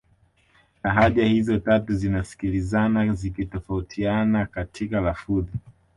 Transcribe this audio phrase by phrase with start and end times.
[0.83, 5.53] Lahaja hizo tatu zinasikilizana zikitofautiana katika lafudhi